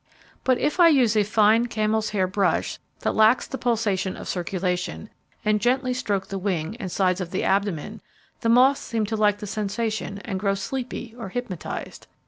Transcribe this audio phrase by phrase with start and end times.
[0.43, 5.11] But if I use a fine camel's hair brush, that lacks the pulsation of circulation,
[5.45, 8.01] and gently stroke the wing, and sides of the abdomen,
[8.39, 12.07] the moths seems to like the sensation and grow sleepy or hypnotized.